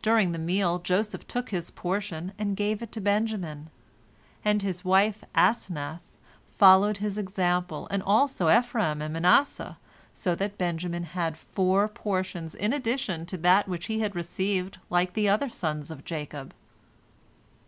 During 0.00 0.30
the 0.30 0.38
meal, 0.38 0.78
Joseph 0.78 1.26
took 1.26 1.50
his 1.50 1.72
portion, 1.72 2.30
and 2.38 2.56
gave 2.56 2.82
it 2.82 2.92
to 2.92 3.00
Benjamin, 3.00 3.68
and 4.44 4.62
his 4.62 4.84
wife 4.84 5.24
Asenath 5.34 6.16
followed 6.56 6.98
his 6.98 7.18
example, 7.18 7.88
and 7.90 8.00
also 8.00 8.48
Ephraim 8.48 9.02
and 9.02 9.12
Manasseh, 9.12 9.76
so 10.14 10.36
that 10.36 10.56
Benjamin 10.56 11.02
had 11.02 11.36
four 11.36 11.88
portions 11.88 12.54
in 12.54 12.72
addition 12.72 13.26
to 13.26 13.36
that 13.38 13.66
which 13.66 13.86
he 13.86 13.98
had 13.98 14.14
received 14.14 14.78
like 14.88 15.14
the 15.14 15.28
other 15.28 15.48
sons 15.48 15.90
of 15.90 16.04
Jacob. 16.04 16.54